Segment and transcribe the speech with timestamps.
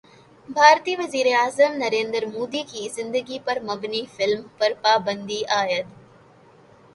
[0.49, 5.85] بھارتی وزیراعظم نریندر مودی کی زندگی پر مبنی فلم پر پابندی عائد